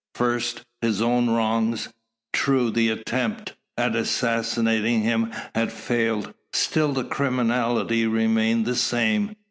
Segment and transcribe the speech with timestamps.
[0.15, 1.89] First, his own wrongs.
[2.33, 9.35] True the attempt at assassinating him had failed; still the criminality remained the same.